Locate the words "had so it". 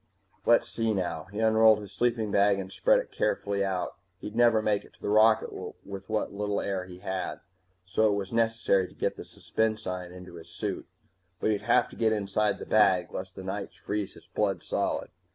6.97-8.15